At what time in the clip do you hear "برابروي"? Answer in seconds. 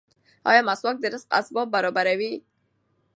1.75-2.33